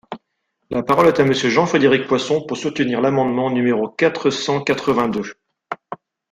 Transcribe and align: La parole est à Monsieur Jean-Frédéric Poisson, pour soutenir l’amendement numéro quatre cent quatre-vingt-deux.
La 0.71 0.81
parole 0.81 1.05
est 1.09 1.19
à 1.19 1.23
Monsieur 1.23 1.51
Jean-Frédéric 1.51 2.07
Poisson, 2.07 2.43
pour 2.43 2.57
soutenir 2.57 3.01
l’amendement 3.01 3.51
numéro 3.51 3.87
quatre 3.87 4.31
cent 4.31 4.59
quatre-vingt-deux. 4.63 5.35